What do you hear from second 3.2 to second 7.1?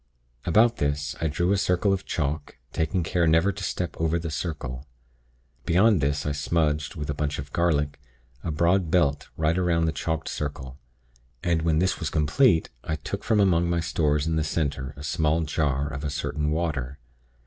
never to step over the circle. Beyond this I smudged, with